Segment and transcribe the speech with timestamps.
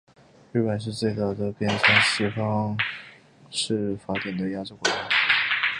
[0.51, 2.75] 日本是最早编纂西方
[3.51, 4.97] 式法典的亚洲国家。